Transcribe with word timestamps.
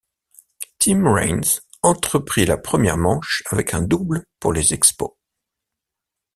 Tim 0.79 1.03
Raines 1.05 1.59
entreprit 1.83 2.45
la 2.47 2.57
première 2.57 2.97
manche 2.97 3.43
avec 3.51 3.75
un 3.75 3.83
double 3.83 4.25
pour 4.39 4.51
les 4.51 4.73
Expos. 4.73 5.13